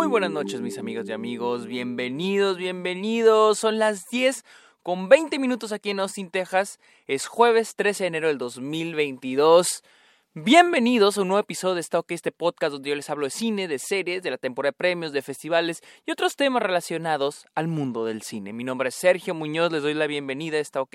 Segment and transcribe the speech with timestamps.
[0.00, 3.58] Muy buenas noches mis amigos y amigos, bienvenidos, bienvenidos.
[3.58, 4.46] Son las 10
[4.82, 6.80] con 20 minutos aquí en Austin, Texas.
[7.06, 9.84] Es jueves 13 de enero del 2022.
[10.32, 13.66] Bienvenidos a un nuevo episodio de Stock, este podcast donde yo les hablo de cine,
[13.66, 18.04] de series, de la temporada de premios, de festivales y otros temas relacionados al mundo
[18.04, 18.52] del cine.
[18.52, 20.94] Mi nombre es Sergio Muñoz, les doy la bienvenida a Está OK.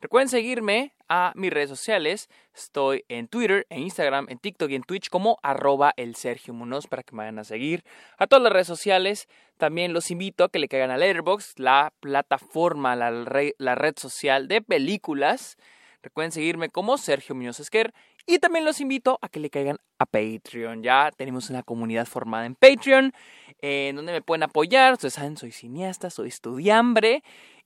[0.00, 2.30] Recuerden seguirme a mis redes sociales.
[2.54, 6.86] Estoy en Twitter, en Instagram, en TikTok y en Twitch como arroba el Sergio Muñoz
[6.86, 7.84] para que me vayan a seguir.
[8.16, 9.28] A todas las redes sociales.
[9.58, 14.48] También los invito a que le caigan a Letterboxd, la plataforma, la, la red social
[14.48, 15.58] de películas.
[16.02, 17.94] Recuerden seguirme como Sergio Muñoz Esquer.
[18.26, 20.82] Y también los invito a que le caigan a Patreon.
[20.82, 23.12] Ya tenemos una comunidad formada en Patreon,
[23.60, 24.94] en donde me pueden apoyar.
[24.94, 27.22] Ustedes saben, soy cineasta, soy estudiambre.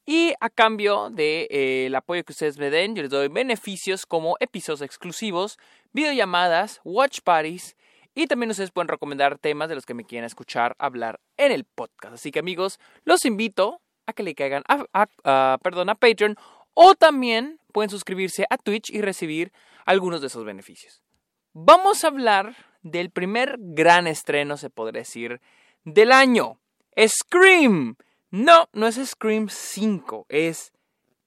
[0.06, 4.06] Y a cambio del de, eh, apoyo que ustedes me den, yo les doy beneficios
[4.06, 5.58] como episodios exclusivos,
[5.92, 7.76] videollamadas, watch parties
[8.18, 11.64] y también ustedes pueden recomendar temas de los que me quieran escuchar hablar en el
[11.64, 12.14] podcast.
[12.14, 16.36] Así que amigos, los invito a que le caigan a, perdón, a Patreon
[16.78, 19.50] o también pueden suscribirse a Twitch y recibir
[19.86, 21.00] algunos de esos beneficios.
[21.54, 25.40] Vamos a hablar del primer gran estreno, se podría decir,
[25.84, 26.60] del año.
[26.98, 27.96] Scream.
[28.30, 30.74] No, no es Scream 5, es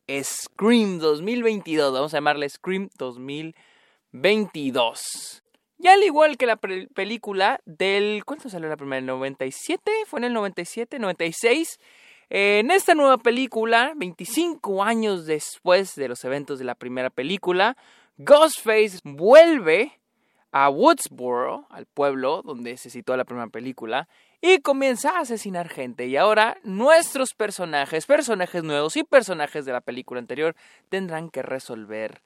[0.07, 1.93] Scream 2022.
[1.93, 5.41] Vamos a llamarle Scream 2022.
[5.79, 8.23] Y al igual que la película del...
[8.23, 8.99] ¿Cuánto salió la primera?
[8.99, 9.91] ¿El 97?
[10.05, 10.99] ¿Fue en el 97?
[10.99, 11.79] ¿96?
[12.31, 17.75] En esta nueva película, 25 años después de los eventos de la primera película,
[18.17, 19.99] Ghostface vuelve
[20.51, 24.07] a Woodsboro, al pueblo donde se citó la primera película,
[24.41, 26.05] y comienza a asesinar gente.
[26.05, 30.55] Y ahora nuestros personajes, personajes nuevos y personajes de la película anterior
[30.89, 32.21] tendrán que resolver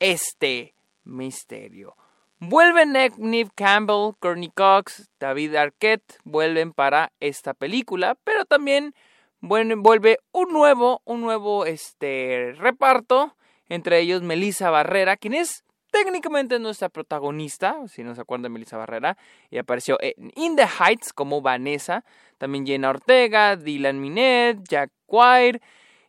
[0.00, 0.74] este
[1.04, 1.94] misterio.
[2.40, 8.94] Vuelven Neve Campbell, Courtney Cox, David Arquette, vuelven para esta película, pero también
[9.48, 13.36] vuelve un nuevo, un nuevo este, reparto,
[13.68, 19.16] entre ellos Melissa Barrera, quien es técnicamente nuestra protagonista, si no se acuerdan Melissa Barrera,
[19.50, 22.04] y apareció en In the Heights como Vanessa,
[22.38, 25.60] también Jenna Ortega, Dylan Minet, Jack White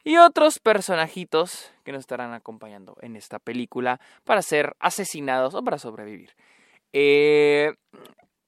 [0.04, 5.78] y otros personajitos que nos estarán acompañando en esta película para ser asesinados o para
[5.78, 6.36] sobrevivir.
[6.92, 7.74] Eh,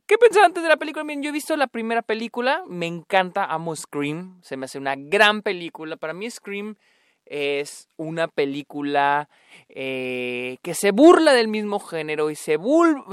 [0.08, 1.04] ¿Qué pensaba antes de la película?
[1.04, 4.96] Bien, yo he visto la primera película, me encanta, amo Scream, se me hace una
[4.96, 5.98] gran película.
[5.98, 6.78] Para mí Scream
[7.26, 9.28] es una película
[9.68, 12.58] eh, que se burla del mismo género y se,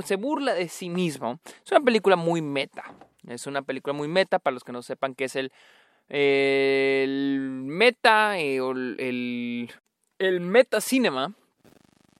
[0.04, 1.40] se burla de sí mismo.
[1.64, 2.84] Es una película muy meta.
[3.26, 5.50] Es una película muy meta, para los que no sepan qué es el,
[6.08, 9.68] el meta eh, o el,
[10.20, 11.34] el meta cinema.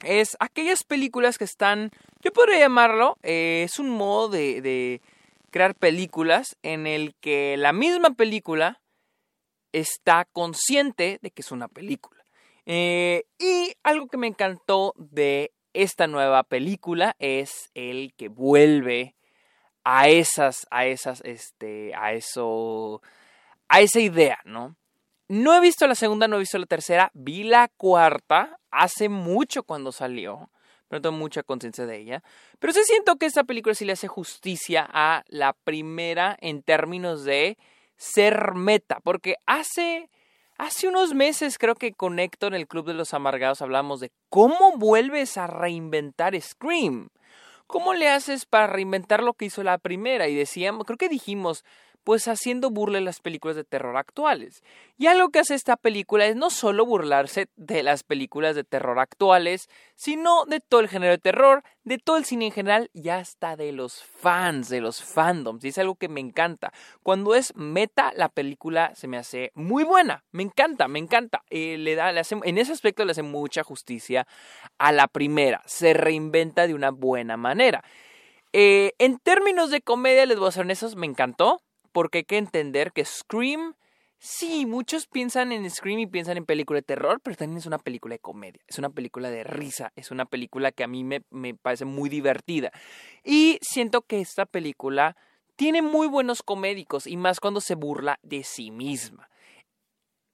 [0.05, 1.91] Es aquellas películas que están,
[2.23, 5.01] yo podría llamarlo, eh, es un modo de, de
[5.51, 8.81] crear películas en el que la misma película
[9.73, 12.25] está consciente de que es una película.
[12.67, 19.17] Eh, y algo que me encantó de esta nueva película es el que vuelve
[19.85, 23.03] a esas, a esas, este, a eso,
[23.69, 24.77] a esa idea, ¿no?
[25.29, 29.63] No he visto la segunda, no he visto la tercera, vi la cuarta hace mucho
[29.63, 30.51] cuando salió,
[30.89, 32.23] pero no tengo mucha conciencia de ella.
[32.59, 37.25] Pero sí siento que esta película sí le hace justicia a la primera en términos
[37.25, 37.57] de
[37.97, 40.11] ser meta, porque hace,
[40.59, 44.13] hace unos meses creo que con Héctor en el Club de los Amargados hablamos de
[44.29, 47.09] cómo vuelves a reinventar Scream.
[47.67, 50.29] ¿Cómo le haces para reinventar lo que hizo la primera?
[50.29, 51.65] Y decíamos, creo que dijimos,
[52.05, 54.63] pues haciendo burla de las películas de terror actuales.
[54.99, 58.99] Y algo que hace esta película es no solo burlarse de las películas de terror
[58.99, 63.09] actuales, sino de todo el género de terror, de todo el cine en general y
[63.09, 65.65] hasta de los fans, de los fandoms.
[65.65, 66.73] Y es algo que me encanta.
[67.03, 70.25] Cuando es meta, la película se me hace muy buena.
[70.31, 71.43] Me encanta, me encanta.
[71.49, 74.27] Eh, le da, le en ese aspecto le hace mucha justicia
[74.79, 75.63] a la primera.
[75.67, 77.83] Se reinventa de una buena manera.
[78.57, 81.64] Eh, en términos de comedia, les voy a ser honestos, me encantó
[81.95, 83.77] porque hay que entender que Scream,
[84.19, 87.79] sí, muchos piensan en Scream y piensan en película de terror, pero también es una
[87.79, 91.23] película de comedia, es una película de risa, es una película que a mí me,
[91.31, 92.73] me parece muy divertida.
[93.23, 95.17] Y siento que esta película
[95.55, 99.31] tiene muy buenos comédicos y más cuando se burla de sí misma.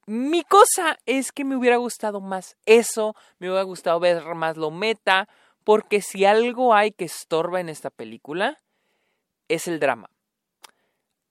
[0.06, 4.70] Mi cosa es que me hubiera gustado más eso, me hubiera gustado ver más lo
[4.70, 5.28] meta,
[5.62, 8.56] porque si algo hay que estorba en esta película,
[9.48, 10.08] es el drama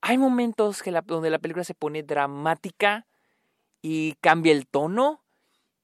[0.01, 3.05] hay momentos donde la película se pone dramática
[3.81, 5.21] y cambia el tono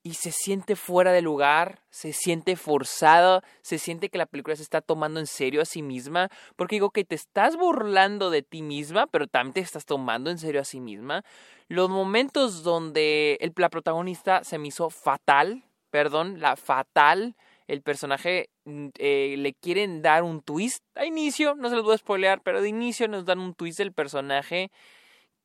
[0.05, 4.61] y se siente fuera de lugar, se siente forzado, se siente que la película se
[4.61, 8.61] está tomando en serio a sí misma, porque digo que te estás burlando de ti
[8.61, 11.23] misma, pero también te estás tomando en serio a sí misma.
[11.69, 17.35] Los momentos donde el, la protagonista se me hizo fatal, perdón, la fatal,
[17.67, 21.95] el personaje mm, eh, le quieren dar un twist a inicio, no se los voy
[21.95, 24.71] a spoilear, pero de inicio nos dan un twist del personaje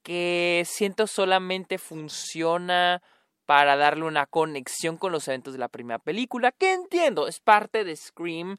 [0.02, 3.02] que siento solamente funciona
[3.46, 7.84] para darle una conexión con los eventos de la primera película, que entiendo, es parte
[7.84, 8.58] de Scream,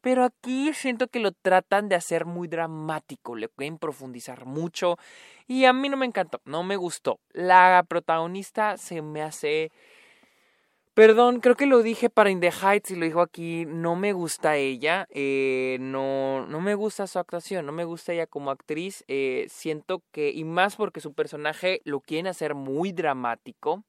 [0.00, 4.96] pero aquí siento que lo tratan de hacer muy dramático, le pueden profundizar mucho
[5.46, 7.20] y a mí no me encantó, no me gustó.
[7.32, 9.70] La protagonista se me hace...
[11.00, 14.12] Perdón, creo que lo dije para In the Heights y lo dijo aquí, no me
[14.12, 19.02] gusta ella, eh, no, no me gusta su actuación, no me gusta ella como actriz,
[19.08, 23.82] eh, siento que, y más porque su personaje lo quieren hacer muy dramático,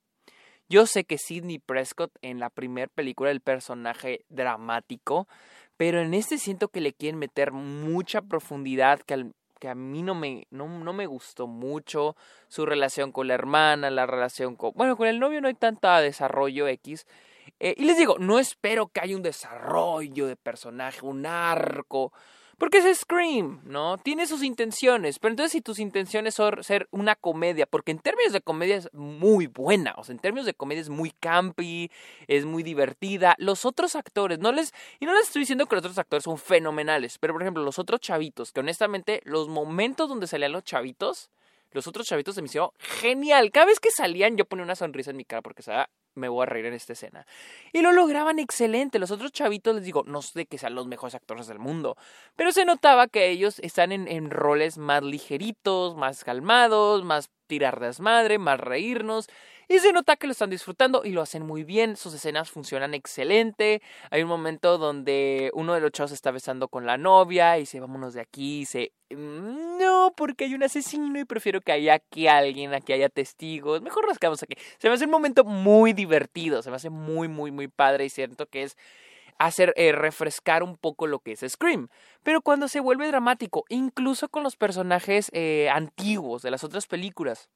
[0.70, 5.28] yo sé que Sidney Prescott en la primera película el personaje dramático,
[5.76, 10.16] pero en este siento que le quieren meter mucha profundidad que, que a mí no
[10.16, 12.16] me, no, no, me gustó mucho.
[12.48, 14.72] Su relación con la hermana, la relación con...
[14.74, 17.06] Bueno, con el novio no hay tanta desarrollo X.
[17.60, 22.12] Eh, y les digo, no espero que haya un desarrollo de personaje, un arco.
[22.58, 23.98] Porque es Scream, ¿no?
[23.98, 28.34] Tiene sus intenciones, pero entonces si tus intenciones son ser una comedia, porque en términos
[28.34, 31.92] de comedia es muy buena, o sea, en términos de comedia es muy campy,
[32.28, 33.36] es muy divertida.
[33.38, 36.38] Los otros actores, no les, y no les estoy diciendo que los otros actores son
[36.38, 41.32] fenomenales, pero por ejemplo, los otros chavitos, que honestamente, los momentos donde salían los chavitos,
[41.72, 43.52] los otros chavitos se me hicieron genial.
[43.52, 45.72] Cada vez que salían yo ponía una sonrisa en mi cara porque se
[46.16, 47.26] me voy a reír en esta escena.
[47.74, 49.00] Y lo lograban excelente.
[49.00, 51.98] Los otros chavitos, les digo, no sé que sean los mejores actores del mundo,
[52.36, 57.80] pero se notaba que ellos están en, en roles más ligeritos, más calmados, más tirar
[57.80, 59.28] desmadre, más reírnos.
[59.72, 61.96] Y se nota que lo están disfrutando y lo hacen muy bien.
[61.96, 63.82] Sus escenas funcionan excelente.
[64.10, 67.80] Hay un momento donde uno de los chavos está besando con la novia y dice,
[67.80, 68.58] vámonos de aquí.
[68.58, 72.92] Y dice, mm, no, porque hay un asesino y prefiero que haya aquí alguien, aquí
[72.92, 73.82] haya testigos.
[73.82, 74.56] Mejor quedamos aquí.
[74.78, 76.62] Se me hace un momento muy divertido.
[76.62, 78.78] Se me hace muy, muy, muy padre y siento que es
[79.38, 81.88] hacer eh, refrescar un poco lo que es Scream.
[82.24, 87.50] Pero cuando se vuelve dramático, incluso con los personajes eh, antiguos de las otras películas,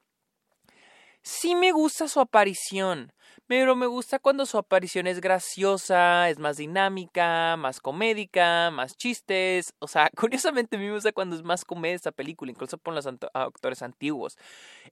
[1.28, 3.12] Sí me gusta su aparición,
[3.48, 9.74] pero me gusta cuando su aparición es graciosa, es más dinámica, más comédica, más chistes.
[9.80, 12.94] O sea, curiosamente a mí me gusta cuando es más comedia esta película, incluso por
[12.94, 14.36] los actores antiguos.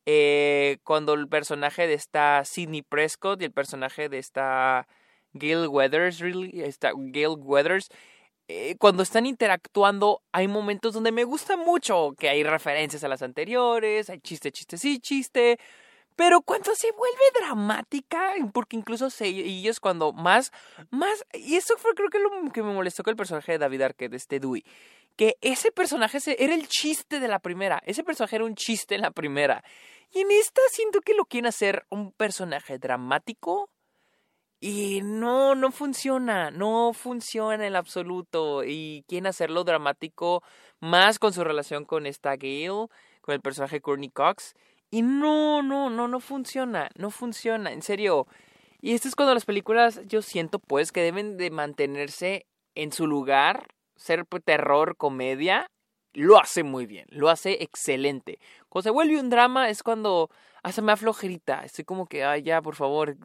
[0.07, 4.89] Eh, cuando el personaje de esta Sidney Prescott y el personaje de esta
[5.35, 7.91] Gail Weathers, really, esta Gail Weathers,
[8.49, 13.23] eh, cuando están interactuando, hay momentos donde me gusta mucho que hay referencias a las
[13.23, 15.59] anteriores, hay chiste, chiste, sí, chiste.
[16.17, 20.53] Pero cuando se vuelve dramática, porque incluso se, es cuando más,
[20.91, 23.83] más, y eso fue creo que lo que me molestó con el personaje de David
[23.83, 24.65] Arquette, este Dewey,
[25.17, 29.01] que ese personaje era el chiste de la primera, ese personaje era un chiste en
[29.01, 29.65] la primera,
[30.13, 33.71] y en esta siento que lo quieren hacer un personaje dramático,
[34.61, 40.43] y no, no funciona, no funciona en absoluto, y quieren hacerlo dramático
[40.79, 42.87] más con su relación con esta Gail,
[43.21, 44.55] con el personaje Courtney Cox,
[44.91, 48.27] y no, no, no, no funciona, no funciona, en serio.
[48.81, 53.07] Y esto es cuando las películas, yo siento pues que deben de mantenerse en su
[53.07, 55.67] lugar, ser terror, comedia,
[56.15, 58.39] lo hace muy bien, lo hace excelente.
[58.69, 60.31] Cuando se vuelve un drama es cuando
[60.63, 63.17] hace me flojerita, estoy como que, ay, ya, por favor,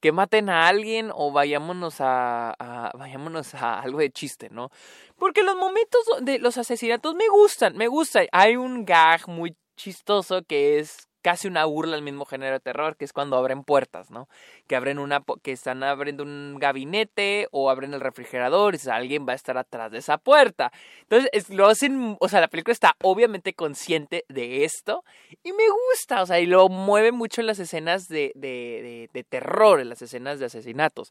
[0.00, 2.54] que maten a alguien o vayámonos a,
[2.96, 4.70] vayámonos a algo de chiste, ¿no?
[5.16, 8.22] Porque los momentos de los asesinatos me gustan, me gusta.
[8.30, 12.96] Hay un gag muy chistoso que es casi una burla al mismo género de terror,
[12.96, 14.28] que es cuando abren puertas, ¿no?
[14.66, 19.32] Que abren una, que están abriendo un gabinete o abren el refrigerador y alguien va
[19.32, 20.72] a estar atrás de esa puerta.
[21.02, 25.04] Entonces, lo hacen, o sea, la película está obviamente consciente de esto
[25.42, 29.24] y me gusta, o sea, y lo mueve mucho en las escenas de, de, de
[29.24, 31.10] terror, en las escenas de asesinatos.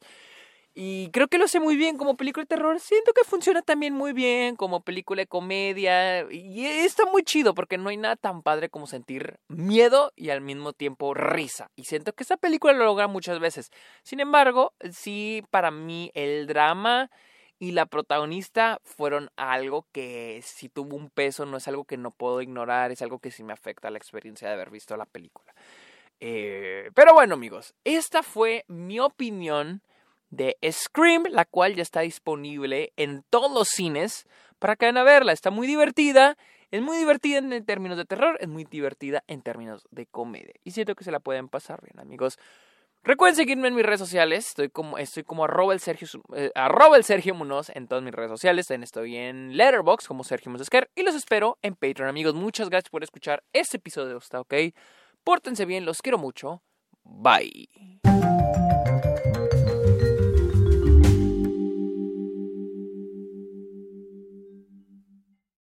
[0.79, 2.79] Y creo que lo hace muy bien como película de terror.
[2.79, 6.31] Siento que funciona también muy bien como película de comedia.
[6.31, 10.41] Y está muy chido porque no hay nada tan padre como sentir miedo y al
[10.41, 11.71] mismo tiempo risa.
[11.75, 13.71] Y siento que esta película lo logra muchas veces.
[14.03, 17.09] Sin embargo, sí, para mí el drama
[17.57, 22.11] y la protagonista fueron algo que si tuvo un peso, no es algo que no
[22.11, 25.55] puedo ignorar, es algo que sí me afecta la experiencia de haber visto la película.
[26.19, 29.81] Eh, pero bueno, amigos, esta fue mi opinión
[30.29, 34.25] de Scream, la cual ya está disponible en todos los cines
[34.59, 35.33] para que vayan a verla.
[35.33, 36.37] Está muy divertida,
[36.71, 40.53] es muy divertida en términos de terror, es muy divertida en términos de comedia.
[40.63, 42.37] Y siento que se la pueden pasar bien, amigos.
[43.03, 44.47] Recuerden seguirme en mis redes sociales.
[44.49, 48.13] Estoy como, estoy como arroba el Sergio, eh, arroba el Sergio Munoz en todas mis
[48.13, 48.65] redes sociales.
[48.67, 50.89] También estoy en Letterboxd como Sergio Munosquer.
[50.93, 52.33] Y los espero en Patreon, amigos.
[52.33, 54.17] Muchas gracias por escuchar este episodio.
[54.17, 54.53] ¿Está ok?
[55.23, 56.61] Pórtense bien, los quiero mucho.
[57.05, 57.69] Bye.